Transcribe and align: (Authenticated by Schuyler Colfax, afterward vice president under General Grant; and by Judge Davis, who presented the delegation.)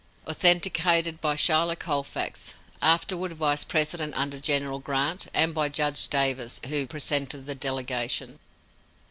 (Authenticated 0.27 1.21
by 1.21 1.35
Schuyler 1.35 1.75
Colfax, 1.75 2.55
afterward 2.81 3.33
vice 3.33 3.63
president 3.63 4.15
under 4.15 4.39
General 4.39 4.79
Grant; 4.79 5.27
and 5.31 5.53
by 5.53 5.69
Judge 5.69 6.07
Davis, 6.07 6.59
who 6.69 6.87
presented 6.87 7.45
the 7.45 7.53
delegation.) 7.53 8.39